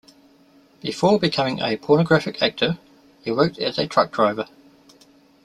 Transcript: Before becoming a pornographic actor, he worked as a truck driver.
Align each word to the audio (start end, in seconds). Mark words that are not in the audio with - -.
Before 0.81 1.19
becoming 1.19 1.59
a 1.61 1.77
pornographic 1.77 2.41
actor, 2.41 2.79
he 3.23 3.29
worked 3.31 3.59
as 3.59 3.77
a 3.77 3.85
truck 3.85 4.11
driver. 4.11 4.47